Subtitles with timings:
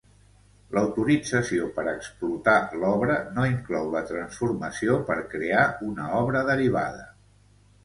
[0.77, 2.55] L'autorització per explotar
[2.85, 7.09] l'obra no inclou la transformació per crear una obra derivada.